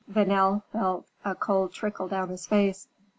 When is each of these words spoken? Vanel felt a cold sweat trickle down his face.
Vanel 0.09 0.63
felt 0.71 1.05
a 1.23 1.35
cold 1.35 1.69
sweat 1.75 1.91
trickle 1.93 2.07
down 2.07 2.29
his 2.29 2.47
face. 2.47 2.87